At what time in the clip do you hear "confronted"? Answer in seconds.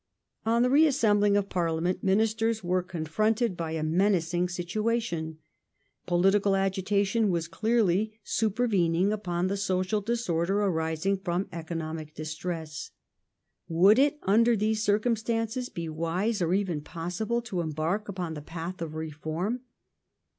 2.81-3.51